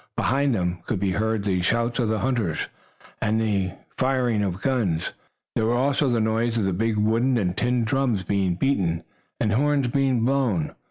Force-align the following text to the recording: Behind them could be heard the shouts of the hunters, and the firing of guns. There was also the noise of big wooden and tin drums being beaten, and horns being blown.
Behind 0.17 0.55
them 0.55 0.79
could 0.87 0.99
be 0.99 1.11
heard 1.11 1.43
the 1.45 1.61
shouts 1.61 1.99
of 1.99 2.09
the 2.09 2.17
hunters, 2.17 2.67
and 3.21 3.39
the 3.39 3.73
firing 3.99 4.41
of 4.41 4.59
guns. 4.63 5.13
There 5.53 5.67
was 5.67 5.77
also 5.77 6.09
the 6.09 6.19
noise 6.19 6.57
of 6.57 6.75
big 6.75 6.97
wooden 6.97 7.37
and 7.37 7.55
tin 7.55 7.83
drums 7.85 8.23
being 8.23 8.55
beaten, 8.55 9.03
and 9.39 9.51
horns 9.53 9.89
being 9.89 10.25
blown. 10.25 10.73